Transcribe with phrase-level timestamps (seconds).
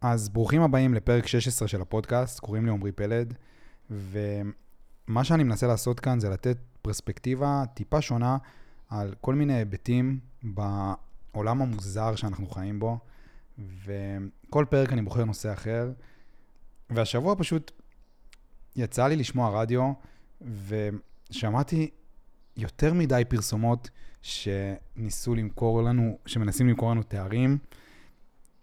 [0.00, 3.34] אז ברוכים הבאים לפרק 16 של הפודקאסט, קוראים לי עמרי פלד,
[3.90, 8.36] ומה שאני מנסה לעשות כאן זה לתת פרספקטיבה טיפה שונה
[8.88, 12.98] על כל מיני היבטים בעולם המוזר שאנחנו חיים בו,
[13.58, 15.90] וכל פרק אני בוחר נושא אחר,
[16.90, 17.72] והשבוע פשוט
[18.76, 19.92] יצא לי לשמוע רדיו,
[21.30, 21.90] ושמעתי
[22.56, 23.90] יותר מדי פרסומות
[24.22, 27.58] שניסו למכור לנו, שמנסים למכור לנו תארים.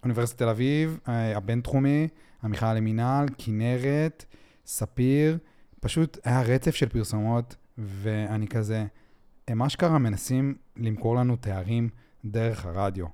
[0.05, 2.07] אוניברסיטת תל אביב, אה, הבינתחומי,
[2.41, 4.25] המכללה למינהל, כנרת,
[4.65, 5.37] ספיר,
[5.79, 8.85] פשוט היה רצף של פרסומות, ואני כזה,
[9.47, 11.89] הם אשכרה מנסים למכור לנו תארים
[12.25, 13.05] דרך הרדיו.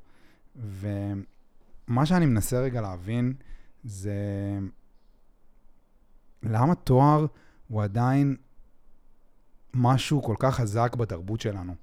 [0.56, 3.34] ומה שאני מנסה רגע להבין
[3.84, 4.14] זה
[6.44, 7.26] למה תואר
[7.68, 8.36] הוא עדיין
[9.74, 11.76] משהו כל כך חזק בתרבות שלנו?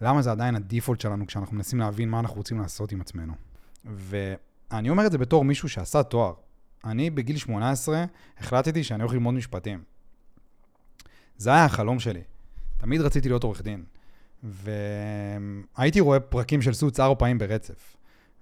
[0.00, 3.32] למה זה עדיין הדיפולט שלנו כשאנחנו מנסים להבין מה אנחנו רוצים לעשות עם עצמנו?
[4.70, 6.34] ואני אומר את זה בתור מישהו שעשה תואר.
[6.84, 8.04] אני בגיל 18
[8.38, 9.82] החלטתי שאני הולך ללמוד משפטים.
[11.36, 12.22] זה היה החלום שלי.
[12.76, 13.84] תמיד רציתי להיות עורך דין.
[14.42, 17.96] והייתי רואה פרקים של סוץ ארבע פעמים ברצף.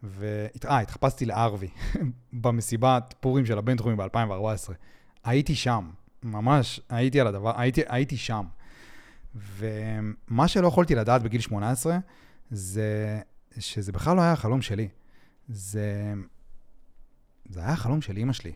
[0.04, 0.46] ו...
[0.64, 1.68] אה, התחפשתי לארווי
[2.42, 4.72] במסיבת פורים של הבינתחומי ב-2014.
[5.24, 5.90] הייתי שם,
[6.22, 8.44] ממש הייתי על הדבר, הייתי, הייתי שם.
[9.34, 11.98] ומה שלא יכולתי לדעת בגיל 18,
[12.50, 13.20] זה
[13.58, 14.88] שזה בכלל לא היה החלום שלי.
[15.54, 16.14] זה,
[17.48, 18.52] זה היה החלום של אימא שלי.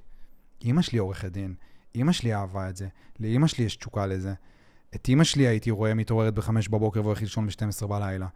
[0.62, 1.54] אימא שלי עורכת דין,
[1.94, 2.88] אימא שלי אהבה את זה,
[3.20, 4.34] לאימא שלי יש תשוקה לזה.
[4.94, 8.26] את אימא שלי הייתי רואה מתעוררת ב-5 בבוקר והולכת לישון ב-12 בלילה.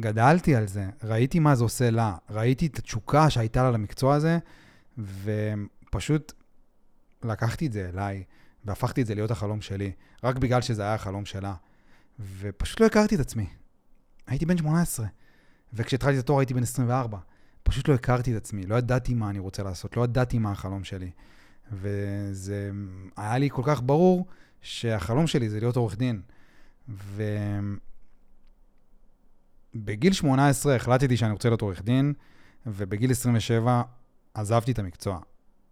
[0.00, 4.38] גדלתי על זה, ראיתי מה זה עושה לה, ראיתי את התשוקה שהייתה לה למקצוע הזה,
[4.98, 6.32] ופשוט
[7.24, 8.24] לקחתי את זה אליי,
[8.64, 9.92] והפכתי את זה להיות החלום שלי,
[10.24, 11.54] רק בגלל שזה היה החלום שלה.
[12.38, 13.46] ופשוט לא הכרתי את עצמי.
[14.26, 15.06] הייתי בן 18,
[15.72, 17.18] וכשהתחלתי את התואר הייתי בן 24.
[17.72, 20.84] פשוט לא הכרתי את עצמי, לא ידעתי מה אני רוצה לעשות, לא ידעתי מה החלום
[20.84, 21.10] שלי.
[21.72, 22.70] וזה
[23.16, 24.26] היה לי כל כך ברור
[24.60, 26.22] שהחלום שלי זה להיות עורך דין.
[29.74, 32.12] ובגיל 18 החלטתי שאני רוצה להיות עורך דין,
[32.66, 33.82] ובגיל 27
[34.34, 35.20] עזבתי את המקצוע.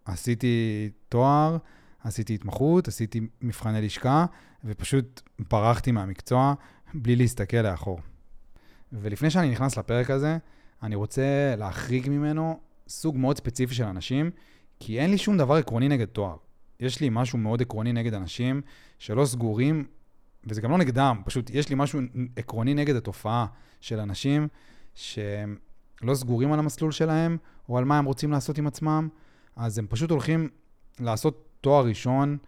[0.05, 1.57] עשיתי תואר,
[2.05, 4.27] עשיתי התמחות, עשיתי מבחני לשכה,
[4.65, 5.21] ופשוט
[5.51, 6.55] ברחתי מהמקצוע
[6.95, 8.01] בלי להסתכל לאחור.
[8.93, 10.39] ולפני שאני נכנס לפרק הזה,
[10.83, 14.31] אני רוצה להחריג ממנו סוג מאוד ספציפי של אנשים,
[14.81, 16.37] כי אין לי שום דבר עקרוני נגד תואר.
[16.81, 18.63] יש לי משהו מאוד עקרוני נגד אנשים
[18.99, 19.87] שלא סגורים,
[20.45, 22.01] וזה גם לא נגדם, פשוט יש לי משהו
[22.37, 23.47] עקרוני נגד התופעה
[23.81, 24.49] של אנשים
[24.95, 27.37] שלא סגורים על המסלול שלהם,
[27.69, 29.09] או על מה הם רוצים לעשות עם עצמם,
[29.57, 30.49] אז הם פשוט הולכים
[31.01, 32.39] לעשות תואר ראשון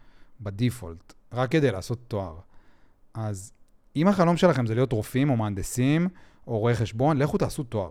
[0.41, 2.37] בדיפולט, רק כדי לעשות תואר.
[3.15, 3.53] אז
[3.97, 6.09] אם החלום שלכם זה להיות רופאים או מהנדסים
[6.47, 7.91] או רואי חשבון, לכו תעשו תואר.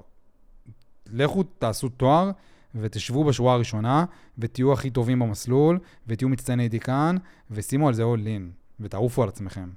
[1.12, 2.32] לכו תעשו תואר
[2.76, 4.06] ותשבו בשורה הראשונה
[4.38, 7.16] ותהיו הכי טובים במסלול ותהיו מצטייני דיקן
[7.52, 8.42] ושימו על זה all in
[8.80, 9.70] ותעופו על עצמכם.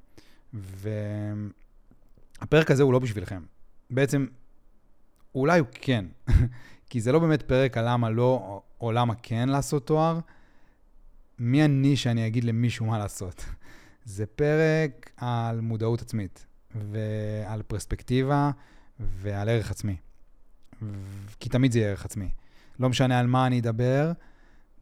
[2.41, 3.43] והפרק הזה הוא לא בשבילכם.
[3.91, 4.27] בעצם,
[5.35, 6.05] אולי הוא כן,
[6.91, 10.19] כי זה לא באמת פרק על למה לא או למה כן לעשות תואר,
[11.39, 13.45] מי אני שאני אגיד למישהו מה לעשות?
[14.05, 18.51] זה פרק על מודעות עצמית, ועל פרספקטיבה,
[19.01, 19.97] ועל ערך עצמי.
[21.41, 22.29] כי תמיד זה יהיה ערך עצמי.
[22.79, 24.13] לא משנה על מה אני אדבר,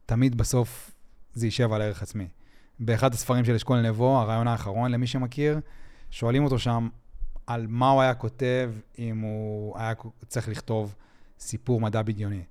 [0.05, 0.91] תמיד בסוף
[1.33, 2.27] זה יישב על ערך עצמי.
[2.79, 5.59] באחד הספרים של אשכול נבו, הרעיון האחרון, למי שמכיר,
[6.11, 6.89] שואלים אותו שם
[7.47, 9.93] על מה הוא היה כותב אם הוא היה
[10.27, 10.95] צריך לכתוב
[11.39, 12.43] סיפור מדע בדיוני.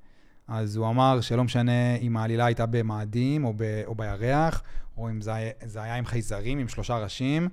[0.48, 4.62] אז הוא אמר שלא משנה אם העלילה הייתה במאדים או, ב, או בירח,
[4.96, 7.48] או אם זה, זה היה עם חייזרים, עם שלושה ראשים,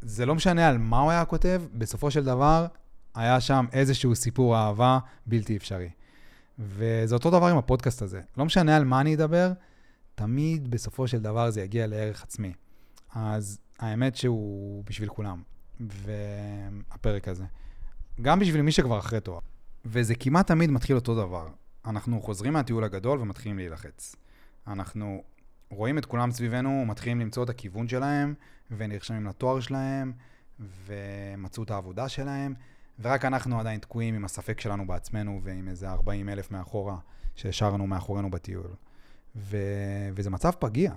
[0.00, 2.66] זה לא משנה על מה הוא היה כותב, בסופו של דבר
[3.14, 5.90] היה שם איזשהו סיפור אהבה בלתי אפשרי.
[6.58, 8.20] וזה אותו דבר עם הפודקאסט הזה.
[8.36, 9.52] לא משנה על מה אני אדבר,
[10.14, 12.52] תמיד בסופו של דבר זה יגיע לערך עצמי.
[13.14, 15.42] אז האמת שהוא בשביל כולם,
[15.80, 17.44] והפרק הזה.
[18.22, 19.40] גם בשביל מי שכבר אחרי תואר.
[19.84, 21.48] וזה כמעט תמיד מתחיל אותו דבר.
[21.86, 24.16] אנחנו חוזרים מהטיול הגדול ומתחילים להילחץ.
[24.66, 25.22] אנחנו
[25.70, 28.34] רואים את כולם סביבנו, מתחילים למצוא את הכיוון שלהם,
[28.70, 30.12] ונרשמים לתואר שלהם,
[30.60, 32.54] ומצאו את העבודה שלהם,
[33.00, 36.96] ורק אנחנו עדיין תקועים עם הספק שלנו בעצמנו ועם איזה 40 אלף מאחורה
[37.34, 38.74] שהשארנו מאחורינו בטיול.
[39.36, 39.56] ו...
[40.14, 40.92] וזה מצב פגיע.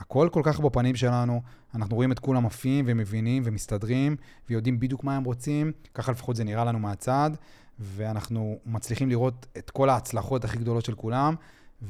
[0.00, 1.42] הכל כל כך בפנים שלנו,
[1.74, 4.16] אנחנו רואים את כולם עפים ומבינים ומסתדרים
[4.50, 7.30] ויודעים בדיוק מה הם רוצים, ככה לפחות זה נראה לנו מהצד,
[7.78, 11.34] ואנחנו מצליחים לראות את כל ההצלחות הכי גדולות של כולם,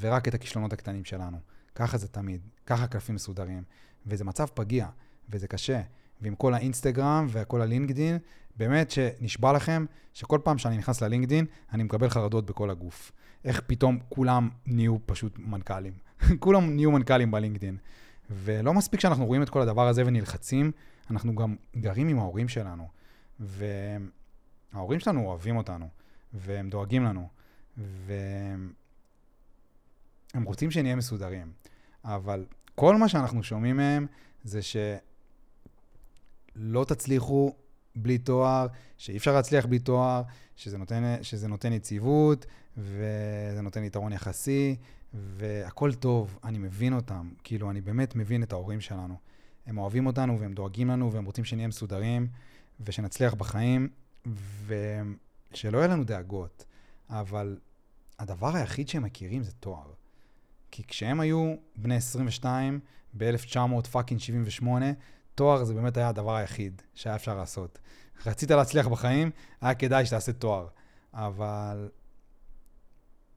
[0.01, 1.39] ורק את הכישלונות הקטנים שלנו.
[1.75, 3.63] ככה זה תמיד, ככה קלפים מסודרים.
[4.07, 4.87] וזה מצב פגיע,
[5.29, 5.81] וזה קשה.
[6.21, 8.19] ועם כל האינסטגרם וכל הלינקדין,
[8.56, 13.12] באמת שנשבע לכם שכל פעם שאני נכנס ללינקדין, אני מקבל חרדות בכל הגוף.
[13.44, 15.93] איך פתאום כולם נהיו פשוט מנכ"לים.
[16.38, 17.76] כולם נהיו מנכ"לים בלינקדאין.
[18.31, 20.73] ולא מספיק שאנחנו רואים את כל הדבר הזה ונלחצים,
[21.11, 22.88] אנחנו גם גרים עם ההורים שלנו.
[23.41, 25.88] וההורים שלנו אוהבים אותנו,
[26.32, 27.29] והם דואגים לנו,
[27.76, 28.73] והם
[30.44, 31.52] רוצים שנהיה מסודרים.
[32.05, 34.06] אבל כל מה שאנחנו שומעים מהם
[34.44, 34.85] זה שלא
[36.85, 37.55] תצליחו
[38.02, 38.67] בלי תואר,
[38.99, 40.23] שאי אפשר להצליח בלי תואר,
[40.56, 44.76] שזה נותן, שזה נותן יציבות, וזה נותן יתרון יחסי,
[45.14, 47.31] והכל טוב, אני מבין אותם.
[47.44, 49.14] כאילו, אני באמת מבין את ההורים שלנו.
[49.67, 52.26] הם אוהבים אותנו והם דואגים לנו והם רוצים שנהיה מסודרים
[52.81, 53.88] ושנצליח בחיים,
[54.67, 56.64] ושלא יהיה לנו דאגות.
[57.11, 57.58] אבל
[58.19, 59.93] הדבר היחיד שהם מכירים זה תואר.
[60.70, 62.81] כי כשהם היו בני 22,
[63.17, 64.67] ב-1978,
[65.35, 67.79] תואר זה באמת היה הדבר היחיד שהיה אפשר לעשות.
[68.27, 69.31] רצית להצליח בחיים,
[69.61, 70.69] היה כדאי שתעשה תואר.
[71.15, 71.88] אבל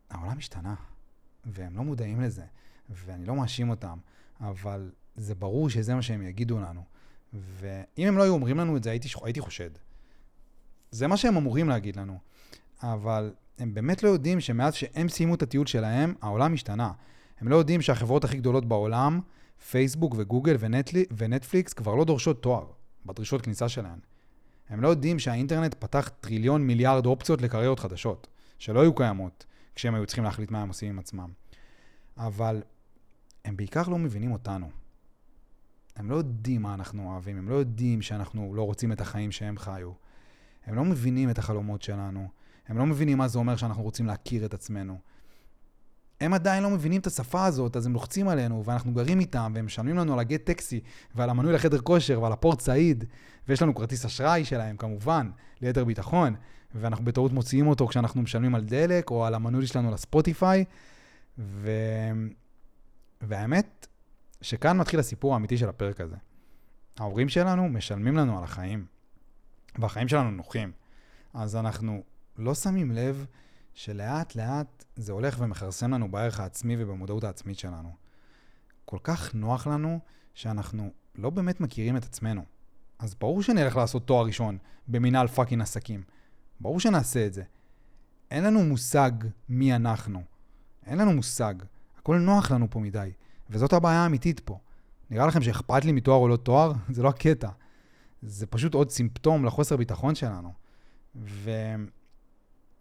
[0.09, 0.75] העולם השתנה,
[1.45, 2.43] והם לא מודעים לזה,
[2.89, 3.97] ואני לא מאשים אותם,
[4.41, 6.83] אבל זה ברור שזה מה שהם יגידו לנו.
[7.33, 9.69] ואם הם לא היו אומרים לנו את זה, הייתי, הייתי חושד.
[10.91, 12.17] זה מה שהם אמורים להגיד לנו.
[12.83, 16.91] אבל הם באמת לא יודעים שמאז שהם סיימו את הטיול שלהם, העולם השתנה.
[17.39, 19.21] הם לא יודעים שהחברות הכי גדולות בעולם,
[19.69, 22.65] פייסבוק וגוגל ונטלי, ונטפליקס, כבר לא דורשות תואר
[23.05, 23.99] בדרישות כניסה שלהן.
[24.69, 28.27] הם לא יודעים שהאינטרנט פתח טריליון מיליארד אופציות לקריירות חדשות,
[28.59, 29.45] שלא היו קיימות
[29.75, 31.29] כשהם היו צריכים להחליט מה הם עושים עם עצמם.
[32.17, 32.63] אבל
[33.45, 34.69] הם בעיקר לא מבינים אותנו.
[35.95, 39.57] הם לא יודעים מה אנחנו אוהבים, הם לא יודעים שאנחנו לא רוצים את החיים שהם
[39.57, 39.91] חיו.
[40.65, 42.27] הם לא מבינים את החלומות שלנו,
[42.67, 44.99] הם לא מבינים מה זה אומר שאנחנו רוצים להכיר את עצמנו.
[46.23, 49.65] הם עדיין לא מבינים את השפה הזאת, אז הם לוחצים עלינו, ואנחנו גרים איתם, והם
[49.65, 50.79] משלמים לנו על הגט טקסי,
[51.15, 53.03] ועל המנוי לחדר כושר, ועל הפורט סעיד,
[53.47, 55.29] ויש לנו כרטיס אשראי שלהם, כמובן,
[55.61, 56.35] ליתר ביטחון,
[56.75, 60.65] ואנחנו בטעות מוציאים אותו כשאנחנו משלמים על דלק, או על המנוי שלנו לספוטיפיי,
[61.37, 61.71] ו...
[63.21, 63.87] והאמת,
[64.41, 66.15] שכאן מתחיל הסיפור האמיתי של הפרק הזה.
[66.99, 68.85] ההורים שלנו משלמים לנו על החיים,
[69.79, 70.71] והחיים שלנו נוחים.
[71.33, 72.03] אז אנחנו
[72.37, 73.25] לא שמים לב
[73.73, 77.95] שלאט לאט זה הולך ומכרסם לנו בערך העצמי ובמודעות העצמית שלנו.
[78.85, 79.99] כל כך נוח לנו
[80.33, 82.43] שאנחנו לא באמת מכירים את עצמנו.
[82.99, 86.03] אז ברור שנלך לעשות תואר ראשון במנהל פאקינג עסקים.
[86.59, 87.43] ברור שנעשה את זה.
[88.31, 89.11] אין לנו מושג
[89.49, 90.23] מי אנחנו.
[90.85, 91.53] אין לנו מושג.
[91.97, 93.11] הכל נוח לנו פה מדי.
[93.49, 94.59] וזאת הבעיה האמיתית פה.
[95.09, 96.71] נראה לכם שאכפת לי מתואר או לא תואר?
[96.95, 97.49] זה לא הקטע.
[98.21, 100.53] זה פשוט עוד סימפטום לחוסר ביטחון שלנו.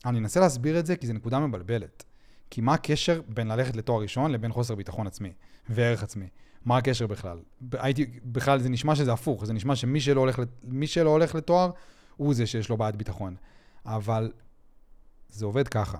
[0.04, 2.04] ואני אנסה להסביר את זה כי זו נקודה מבלבלת.
[2.50, 5.32] כי מה הקשר בין ללכת לתואר ראשון לבין חוסר ביטחון עצמי
[5.68, 6.26] וערך עצמי?
[6.64, 7.38] מה הקשר בכלל?
[7.72, 10.40] הייתי, בכלל זה נשמע שזה הפוך, זה נשמע שמי שלא הולך,
[10.86, 11.70] שלא הולך לתואר,
[12.16, 13.36] הוא זה שיש לו בעיית ביטחון.
[13.86, 14.32] אבל
[15.28, 15.98] זה עובד ככה.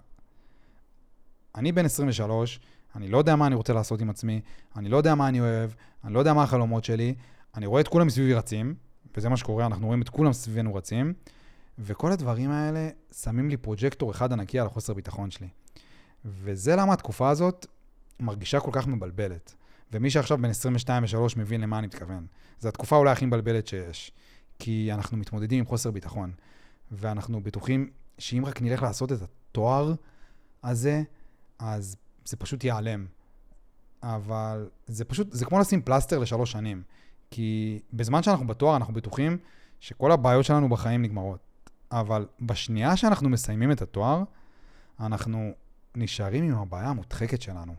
[1.54, 2.60] אני בן 23,
[2.96, 4.40] אני לא יודע מה אני רוצה לעשות עם עצמי,
[4.76, 5.70] אני לא יודע מה אני אוהב,
[6.04, 7.14] אני לא יודע מה החלומות שלי,
[7.54, 8.74] אני רואה את כולם מסביבי רצים,
[9.16, 11.14] וזה מה שקורה, אנחנו רואים את כולם סביבנו רצים,
[11.78, 15.48] וכל הדברים האלה שמים לי פרוג'קטור אחד ענקי על החוסר ביטחון שלי.
[16.24, 17.66] וזה למה התקופה הזאת
[18.20, 19.54] מרגישה כל כך מבלבלת.
[19.92, 22.26] ומי שעכשיו בן 22 ו-3 מבין למה אני מתכוון.
[22.60, 24.12] זו התקופה אולי הכי מבלבלת שיש.
[24.58, 26.32] כי אנחנו מתמודדים עם חוסר ביטחון.
[26.90, 29.94] ואנחנו בטוחים שאם רק נלך לעשות את התואר
[30.64, 31.02] הזה,
[31.58, 33.06] אז זה פשוט ייעלם.
[34.02, 36.82] אבל זה פשוט, זה כמו לשים פלסטר לשלוש שנים.
[37.30, 39.38] כי בזמן שאנחנו בתואר, אנחנו בטוחים
[39.80, 41.51] שכל הבעיות שלנו בחיים נגמרות.
[41.92, 44.22] אבל בשנייה שאנחנו מסיימים את התואר,
[45.00, 45.52] אנחנו
[45.94, 47.74] נשארים עם הבעיה המודחקת שלנו.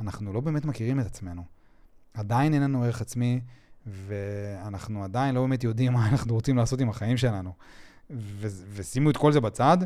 [0.00, 1.44] אנחנו לא באמת מכירים את עצמנו.
[2.14, 3.40] עדיין אין לנו ערך עצמי,
[3.86, 7.52] ואנחנו עדיין לא באמת יודעים מה אנחנו רוצים לעשות עם החיים שלנו.
[8.10, 9.78] ו- ושימו את כל זה בצד,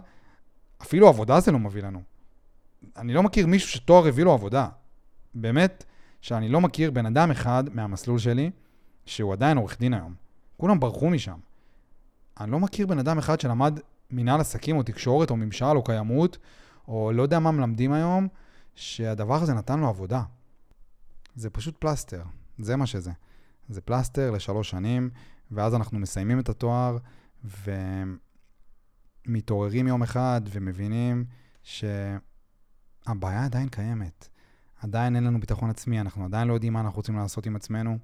[0.83, 2.03] אפילו עבודה זה לא מביא לנו.
[2.97, 4.69] אני לא מכיר מישהו שתואר הביא לו עבודה.
[5.35, 5.85] באמת,
[6.21, 8.51] שאני לא מכיר בן אדם אחד מהמסלול שלי,
[9.07, 10.15] שהוא עדיין עורך דין היום.
[10.57, 11.39] כולם ברחו משם.
[12.41, 13.81] אני לא מכיר בן אדם אחד שלמד
[14.11, 16.39] מנהל עסקים או תקשורת או ממשל או קיימות,
[16.89, 18.29] או לא יודע מה מלמדים היום,
[18.75, 20.23] שהדבר הזה נתן לו עבודה.
[21.35, 22.23] זה פשוט פלסטר,
[22.59, 23.13] זה מה שזה.
[23.69, 25.11] זה פלסטר לשלוש שנים,
[25.51, 26.97] ואז אנחנו מסיימים את התואר,
[29.27, 31.25] ומתעוררים יום אחד ומבינים
[31.63, 34.29] שהבעיה עדיין קיימת.
[34.83, 37.99] עדיין אין לנו ביטחון עצמי, אנחנו עדיין לא יודעים מה אנחנו רוצים לעשות עם עצמנו,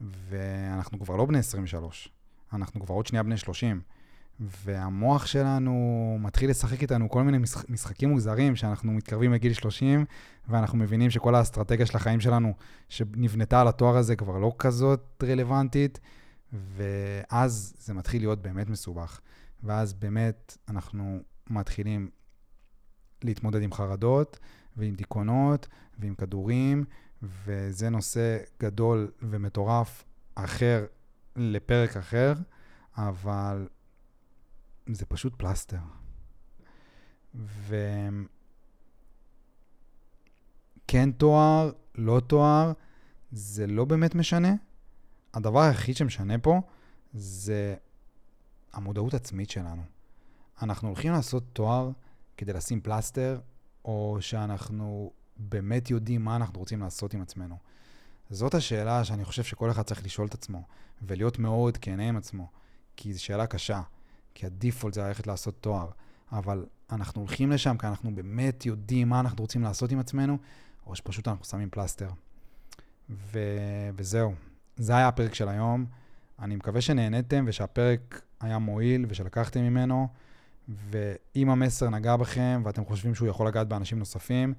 [0.00, 2.12] ואנחנו כבר לא בני 23,
[2.52, 3.80] אנחנו כבר עוד שנייה בני 30.
[4.40, 7.38] והמוח שלנו מתחיל לשחק איתנו כל מיני
[7.68, 10.04] משחקים מוזרים, שאנחנו מתקרבים לגיל 30,
[10.48, 12.54] ואנחנו מבינים שכל האסטרטגיה של החיים שלנו,
[12.88, 16.00] שנבנתה על התואר הזה, כבר לא כזאת רלוונטית,
[16.52, 19.20] ואז זה מתחיל להיות באמת מסובך.
[19.62, 21.18] ואז באמת אנחנו
[21.50, 22.10] מתחילים
[23.24, 24.38] להתמודד עם חרדות
[24.76, 26.84] ועם דיכאונות ועם כדורים,
[27.22, 30.84] וזה נושא גדול ומטורף אחר
[31.38, 32.34] לפרק אחר,
[32.96, 33.68] אבל
[34.86, 35.78] זה פשוט פלסטר.
[40.84, 42.72] וכן תואר, לא תואר,
[43.32, 44.52] זה לא באמת משנה.
[45.34, 46.60] הדבר היחיד שמשנה פה
[47.12, 47.74] זה
[48.72, 49.82] המודעות עצמית שלנו.
[50.62, 51.90] אנחנו הולכים לעשות תואר
[52.36, 53.40] כדי לשים פלסטר,
[53.84, 57.58] או שאנחנו באמת יודעים מה אנחנו רוצים לעשות עם עצמנו.
[58.30, 60.62] זאת השאלה שאני חושב שכל אחד צריך לשאול את עצמו,
[61.02, 62.46] ולהיות מאוד כנה עם עצמו,
[62.96, 63.82] כי זו שאלה קשה,
[64.34, 65.88] כי הדיפולט זה ללכת לעשות תואר,
[66.32, 70.38] אבל אנחנו הולכים לשם כי אנחנו באמת יודעים מה אנחנו רוצים לעשות עם עצמנו,
[70.86, 72.10] או שפשוט אנחנו שמים פלסטר.
[73.10, 73.38] ו...
[73.96, 74.34] וזהו,
[74.76, 75.86] זה היה הפרק של היום.
[76.38, 80.08] אני מקווה שנהניתם ושהפרק היה מועיל ושלקחתם ממנו,
[80.68, 84.54] ואם המסר נגע בכם ואתם חושבים שהוא יכול לגעת באנשים נוספים,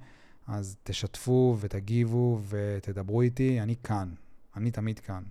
[0.50, 4.08] אז תשתפו ותגיבו ותדברו איתי, אני כאן,
[4.56, 5.22] אני תמיד כאן.